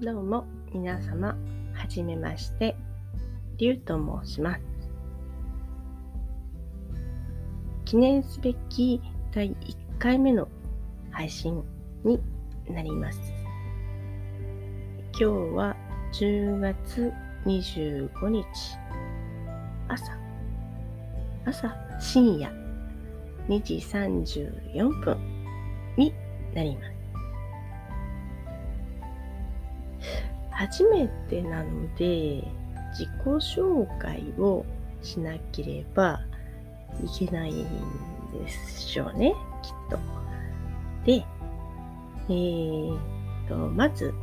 [0.00, 1.36] どうも皆様、
[1.74, 2.76] はじめまして、
[3.58, 4.62] りゅうと申します。
[7.84, 9.02] 記念すべき
[9.32, 9.56] 第1
[9.98, 10.46] 回目の
[11.10, 11.64] 配信
[12.04, 12.20] に
[12.68, 13.20] なります。
[15.12, 15.24] 今日
[15.54, 15.76] は
[16.12, 17.12] 10月
[17.44, 18.46] 25日
[19.88, 20.29] 朝
[21.44, 21.68] 朝
[22.00, 22.50] 深夜
[23.48, 25.18] 2時34分
[25.96, 26.14] に
[26.54, 26.90] なります。
[30.50, 32.44] 初めてなので
[32.92, 34.64] 自己紹介を
[35.02, 36.20] しなければ
[37.02, 39.98] いけないんでしょうね、きっと。
[41.06, 41.24] で、
[42.28, 42.98] えー、
[43.48, 44.14] と、まず、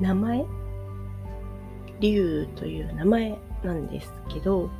[0.00, 0.44] 名前。
[1.98, 4.70] 竜という名前なんですけど、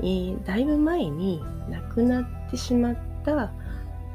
[0.00, 3.52] えー、だいぶ前に亡くなってしまった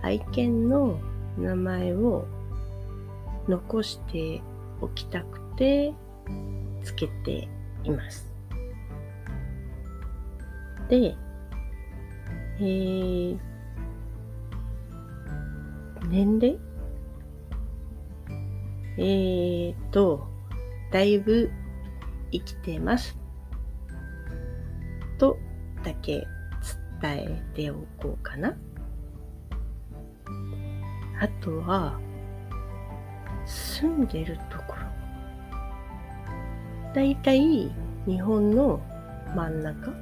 [0.01, 0.99] 愛犬の
[1.37, 2.25] 名前を
[3.47, 4.41] 残して
[4.81, 5.93] おきたくて
[6.83, 7.47] つけて
[7.83, 8.31] います。
[10.89, 11.15] で、
[12.59, 13.37] えー、
[16.09, 16.57] 年齢？
[18.99, 20.27] えーと、
[20.91, 21.51] だいぶ
[22.31, 23.15] 生きてます。
[25.87, 26.27] だけ
[27.01, 28.53] 伝えておこうかな。
[31.21, 31.97] あとは、
[33.45, 34.81] 住んでるところ。
[36.93, 37.71] だいたい
[38.05, 38.81] 日本の
[39.33, 39.93] 真ん中、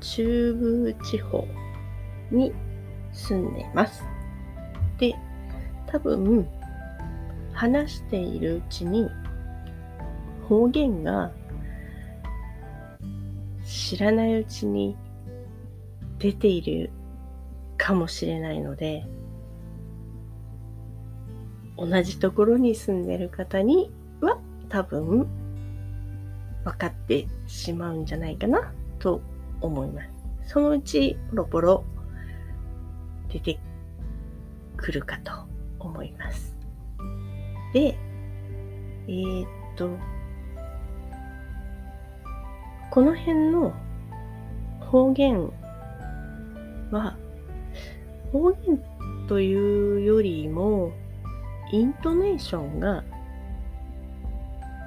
[0.00, 1.46] 中部地方
[2.30, 2.52] に
[3.12, 4.04] 住んでます。
[4.98, 5.14] で、
[5.86, 6.46] 多分、
[7.54, 9.08] 話しているうちに
[10.46, 11.32] 方言が
[13.70, 14.96] 知らないうちに
[16.18, 16.90] 出ている
[17.78, 19.06] かもしれないので、
[21.76, 25.28] 同じところに住んでる方には多分
[26.64, 29.22] 分かってしまうんじゃないかなと
[29.60, 30.52] 思います。
[30.52, 31.84] そのうちポロポロ
[33.32, 33.60] 出て
[34.76, 35.30] くるかと
[35.78, 36.56] 思います。
[37.72, 37.96] で、
[39.06, 39.90] えー、っと、
[42.90, 43.72] この辺の
[44.80, 45.52] 方言
[46.90, 47.16] は、
[48.32, 48.82] 方言
[49.28, 50.90] というよりも、
[51.72, 53.04] イントネーションが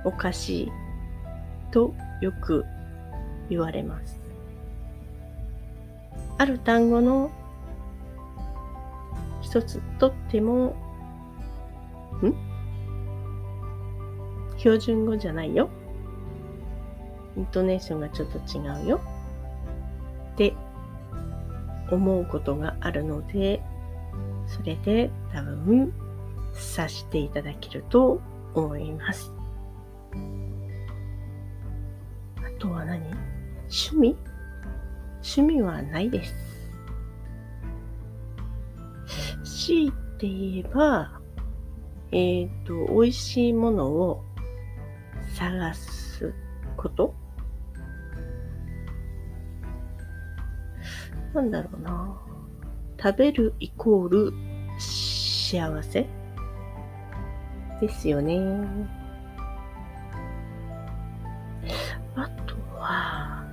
[0.04, 0.72] おかしい
[1.72, 2.66] とよく
[3.50, 4.20] 言われます。
[6.38, 7.32] ある単語の
[9.42, 10.76] 一つとっても、
[12.22, 12.34] ん？
[14.58, 15.70] 標準語じゃないよ。
[17.38, 19.02] イントネーションがちょっと違うよ。
[20.34, 20.54] って
[21.92, 23.62] 思うことがあるので、
[24.48, 25.94] それで多分
[26.54, 28.22] 察していただけると
[28.54, 29.32] 思います。
[32.38, 33.00] あとは何？
[33.70, 34.16] 趣味？
[35.22, 36.34] 趣味はないです。
[39.66, 39.92] 強い
[40.24, 41.20] て言えば、
[42.12, 44.24] えっ、ー、と、美味しいものを
[45.36, 46.34] 探す
[46.78, 47.14] こと
[51.34, 52.18] なんだろうな。
[53.02, 54.34] 食べるイコール
[54.80, 56.08] 幸せ？
[57.82, 58.40] ですよね。
[62.16, 63.44] あとは、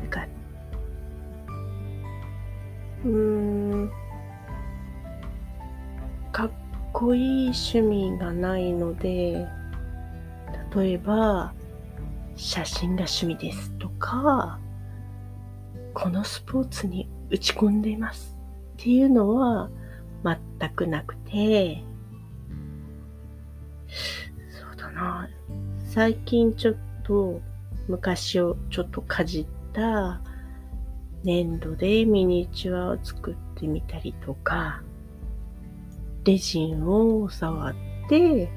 [0.00, 0.26] なんか
[3.04, 3.90] うーん、
[6.30, 6.50] かっ
[6.92, 9.46] こいい趣味がないので、
[10.76, 11.54] 例えば、
[12.36, 14.60] 写真が趣味ですとか、
[16.00, 18.36] このスポーツに打ち込んでいます
[18.74, 19.68] っていうのは
[20.22, 21.82] 全くなくて、
[24.48, 25.28] そうだな、
[25.84, 27.40] 最近ちょっと
[27.88, 30.20] 昔をちょっとかじった
[31.24, 34.80] 粘土でミニチュアを作ってみたりとか、
[36.22, 37.74] レジンを触っ
[38.08, 38.48] て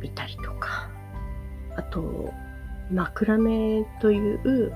[0.00, 0.88] みたりとか、
[1.76, 2.32] あと、
[2.90, 4.72] 枕目という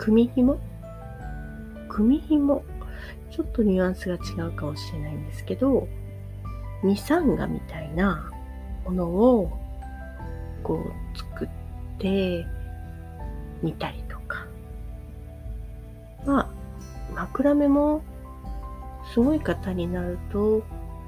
[0.00, 0.58] 組紐？
[1.90, 2.64] 組紐？
[3.30, 5.86] ちょっとニュアンスが違うかもしれないんですけど、
[6.82, 8.30] ミサンガみたいな
[8.86, 9.50] ものを
[10.62, 11.48] こう作っ
[11.98, 12.46] て
[13.62, 14.46] みたりとか。
[16.24, 16.48] まあ、
[17.14, 18.02] 枕目も
[19.12, 20.62] すごい方になると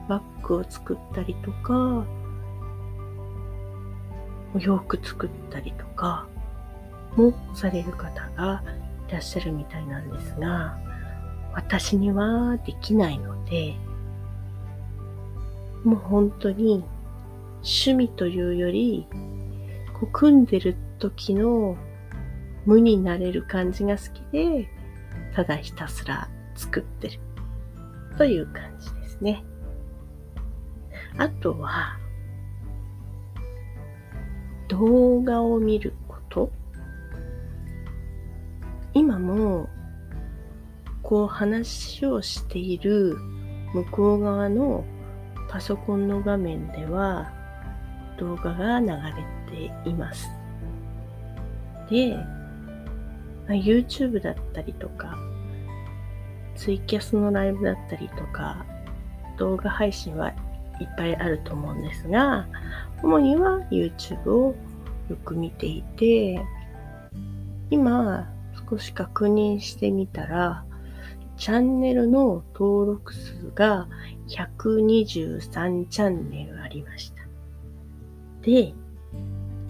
[0.08, 2.04] バッグを作ったりとか、
[4.54, 6.26] お洋服作ったりとか
[7.16, 8.62] もされる方が
[9.12, 10.78] らっしゃるみたいなんですが、
[11.54, 13.74] 私にはできないので、
[15.84, 16.84] もう本当に
[17.56, 19.06] 趣味というより、
[19.94, 21.76] こう組んでる時の
[22.66, 24.68] 無になれる感じが好きで、
[25.34, 27.18] ただひたすら作ってる
[28.16, 29.44] という感じですね。
[31.18, 31.98] あとは、
[34.68, 35.92] 動画を見る。
[39.02, 39.68] 今も、
[41.02, 43.16] こう話をしている
[43.74, 44.84] 向こう側の
[45.50, 47.32] パソコンの画面では
[48.16, 50.30] 動画が流れています。
[51.90, 52.16] で、
[53.48, 55.18] YouTube だったりとか、
[56.54, 58.64] ツイキャスのライブだったりとか、
[59.36, 60.28] 動画配信は
[60.78, 62.46] いっぱいあると思うんですが、
[63.02, 64.54] 主には YouTube を
[65.10, 66.40] よく見ていて、
[67.68, 68.31] 今
[68.72, 70.64] 少し確認してみたら、
[71.36, 73.86] チャンネルの登録数が
[74.28, 77.22] 123チャンネルありました。
[78.40, 78.74] で、一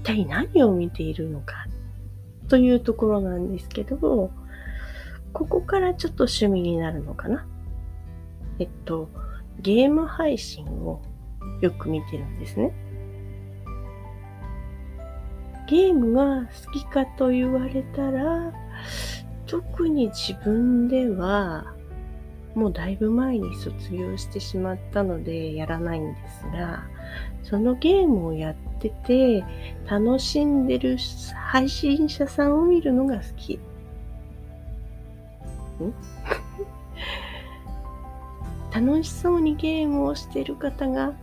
[0.05, 1.67] 体何を見ているのか
[2.47, 4.31] というところなんですけど、
[5.33, 7.45] ここからちょっと趣味になるのかな。
[8.61, 9.09] えっと、
[9.61, 11.03] ゲーム配信を
[11.61, 12.73] よく見てるんですね。
[15.73, 18.53] ゲームが好きかと言われたら、
[19.47, 21.65] 特に自分では、
[22.55, 26.85] もうだいぶ前に卒業してしまったのでやらないんですが、
[27.43, 29.43] そのゲームをやってて
[29.89, 30.99] 楽しんでる
[31.51, 33.55] 配信者さんを見るのが好き。
[33.55, 33.61] ん？
[38.87, 41.15] 楽しそうにゲームをしてる方が好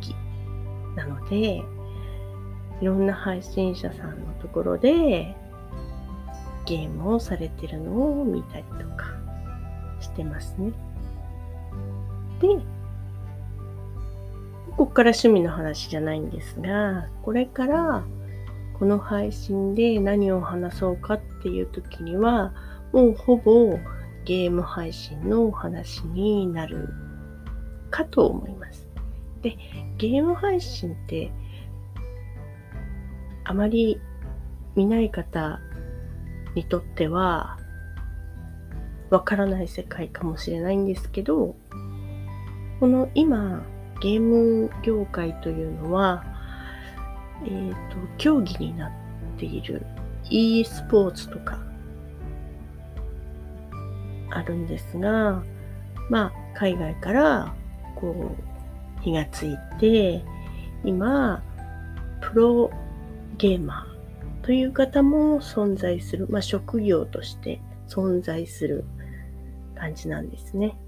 [0.00, 0.16] き。
[0.96, 1.62] なので、
[2.82, 5.36] いろんな配信者さんのところで
[6.66, 9.06] ゲームをされてるのを見たりとか
[10.00, 10.72] してますね。
[12.40, 12.48] で、
[14.76, 18.04] ここから趣味の話じゃないんですが、これから
[18.80, 22.52] この配信で何を話そうかっていう時には、
[22.92, 23.78] もうほぼ
[24.24, 26.88] ゲーム配信のお話になる
[27.90, 28.88] かと思います。
[29.40, 29.56] で、
[29.98, 31.30] ゲーム配信って
[33.44, 34.00] あまり
[34.74, 35.60] 見ない方
[36.54, 37.58] にとっては
[39.10, 41.54] わからない世界かもしれないんですけど、
[42.80, 43.62] この今、
[44.00, 46.24] ゲーム業界というのは、
[47.44, 48.90] えっ、ー、と、競技になっ
[49.38, 49.84] ている
[50.30, 51.58] e スポーツとか
[54.30, 55.42] あるんですが、
[56.08, 57.54] まあ、海外から
[57.96, 58.34] こ
[58.98, 60.24] う、火がついて、
[60.84, 61.42] 今、
[62.20, 62.70] プロ
[63.42, 68.84] ゲーマーという方も存在する、まあ、職業として存在する
[69.74, 70.78] 感じなんですね。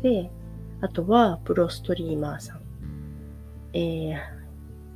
[0.00, 0.30] で、
[0.80, 2.60] あとはプロストリーマーさん。
[3.72, 4.16] えー、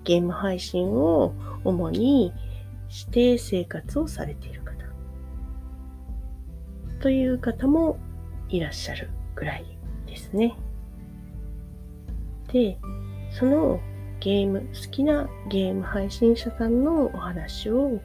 [0.05, 1.35] ゲーム配信を
[1.65, 2.33] 主に
[2.89, 4.75] して生活をされている方。
[7.01, 7.99] という方も
[8.49, 9.65] いらっしゃるぐらい
[10.07, 10.57] ですね。
[12.53, 12.79] で、
[13.33, 13.81] その
[14.25, 18.01] ゲーム、好きなゲーム配信者さんのお話を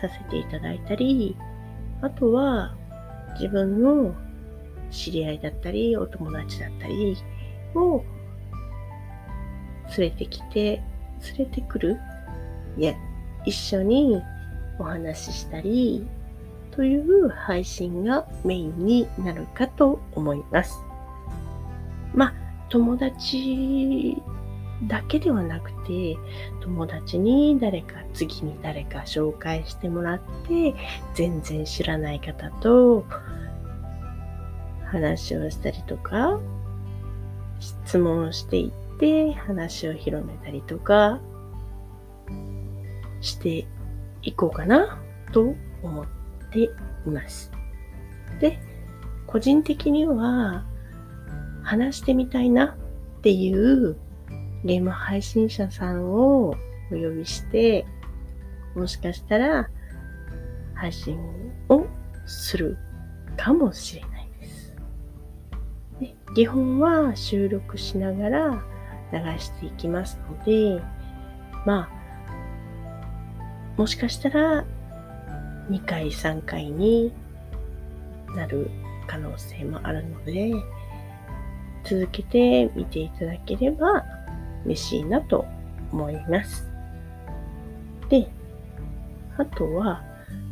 [0.00, 1.36] させていただいたり、
[2.00, 2.74] あとは
[3.34, 4.14] 自分の
[4.90, 7.18] 知り合いだったり、お友達だったり
[7.74, 8.02] を
[9.98, 10.82] 連れてきて、
[11.36, 11.98] 連れてくる
[12.78, 12.94] いや、
[13.44, 14.22] 一緒に
[14.78, 16.08] お話ししたり、
[16.70, 20.78] という配信がメインになるかと思います。
[22.14, 22.34] まあ、
[22.70, 24.22] 友達
[24.84, 26.16] だけではなくて、
[26.60, 30.74] 友達に誰か、次に誰か紹介してもらって、
[31.14, 33.04] 全然知らない方と
[34.84, 36.38] 話をしたりとか、
[37.58, 41.20] 質問していって話を広めたりとか
[43.20, 43.66] して
[44.22, 45.00] いこうかな
[45.32, 46.06] と思っ
[46.52, 46.70] てい
[47.06, 47.50] ます。
[48.40, 48.58] で、
[49.26, 50.64] 個人的には
[51.62, 52.76] 話してみたいな
[53.18, 53.96] っていう
[54.64, 56.56] ゲーム配信者さんをお
[56.90, 57.86] 呼びして、
[58.74, 59.68] もしかしたら
[60.74, 61.18] 配信
[61.68, 61.86] を
[62.26, 62.76] する
[63.36, 64.76] かもしれないです。
[66.00, 68.62] で基本は収録しながら
[69.12, 70.82] 流していきますので、
[71.64, 71.98] まあ、
[73.76, 74.64] もしかしたら
[75.70, 77.12] 2回3回に
[78.34, 78.70] なる
[79.06, 80.52] 可能性もあるので、
[81.84, 84.04] 続けて見ていただければ
[84.64, 85.46] 嬉しいなと
[85.92, 86.70] 思います。
[88.08, 88.28] で、
[89.36, 90.02] あとは、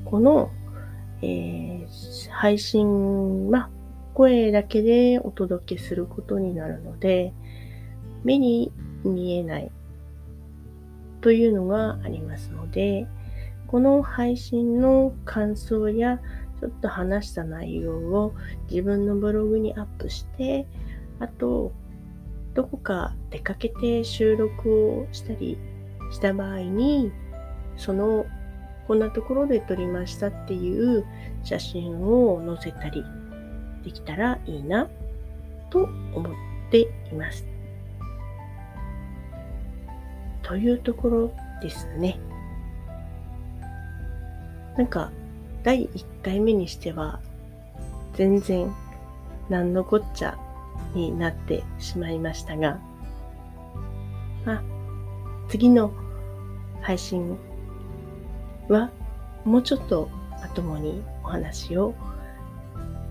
[0.04, 0.50] この
[1.22, 3.70] えー、配信は
[4.14, 7.32] 声だけでお届けすることになるので、
[8.25, 8.72] 目に
[9.04, 9.70] 見えない
[11.20, 13.06] というのがありますので、
[13.66, 16.20] この配信の感想や
[16.60, 18.34] ちょっと話した内容を
[18.70, 20.66] 自分のブログにアップして、
[21.18, 21.72] あと、
[22.56, 25.58] どこか出かけて収録をしたり
[26.10, 27.12] した場合に、
[27.76, 28.25] その、
[28.88, 31.04] こんなところで撮りましたっていう
[31.44, 33.04] 写真を載せたり
[33.84, 34.88] できたらいいな
[35.68, 35.84] と
[36.14, 36.32] 思っ
[36.70, 37.46] ています。
[40.42, 42.18] というところですね。
[44.78, 45.12] なんか、
[45.62, 47.20] 第1回目にしては、
[48.14, 48.72] 全然、
[49.50, 50.38] 何のこっちゃ
[50.97, 52.81] になってしまいましたが、
[54.45, 54.62] まあ、
[55.49, 55.93] 次の
[56.81, 57.37] 配信
[58.69, 58.91] は、
[59.45, 60.09] もうちょっと
[60.41, 61.95] まともにお話を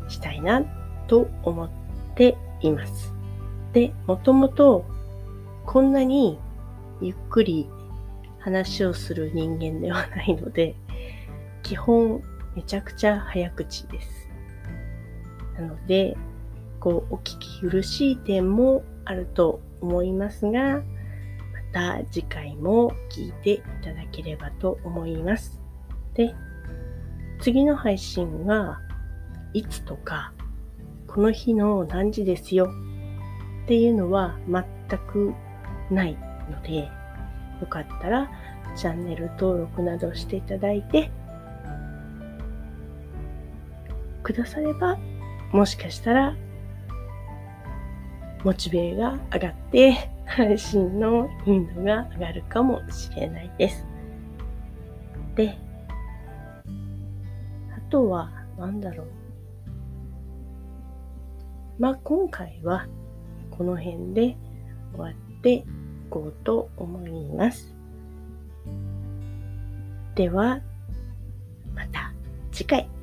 [0.09, 0.63] したいな
[1.07, 1.69] と思っ
[2.15, 3.13] ています。
[3.73, 4.85] で、もともと
[5.65, 6.39] こんなに
[7.01, 7.69] ゆっくり
[8.39, 10.75] 話をする人間ではないので、
[11.63, 12.21] 基本
[12.55, 14.29] めちゃくちゃ早口です。
[15.59, 16.17] なので、
[16.85, 20.83] こう、お聞き苦しい点もあると思いますが、ま
[21.73, 25.59] た次回も聞いていただければと思います。
[26.13, 26.35] で、
[27.41, 28.79] 次の配信は
[29.53, 30.31] いつとか、
[31.07, 32.71] この日の何時ですよ
[33.63, 34.63] っていうのは全
[35.07, 35.33] く
[35.89, 36.15] ない
[36.51, 36.81] ので、
[37.61, 38.29] よかったら
[38.75, 41.09] チャンネル登録などしていただいて、
[44.21, 44.99] くだされば、
[45.51, 46.35] もしかしたら、
[48.45, 53.83] モチベが上がって、 配信の頻度が上がるかもしれないです。
[55.33, 55.57] で、
[57.75, 59.07] あとは、なんだろう。
[61.79, 62.87] まあ、今回は、
[63.49, 64.37] この辺で
[64.93, 65.63] 終わってい
[66.11, 67.75] こうと思います。
[70.13, 70.61] では、
[71.73, 72.13] また
[72.51, 72.94] 次回。